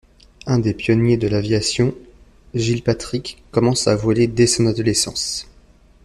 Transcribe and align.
Un 0.47 0.57
des 0.57 0.73
pionniers 0.73 1.17
de 1.17 1.27
l'aviation, 1.27 1.93
Gilpatric 2.55 3.43
commence 3.51 3.87
à 3.87 3.95
voler 3.95 4.25
dès 4.25 4.47
son 4.47 4.65
adolescence. 4.65 5.45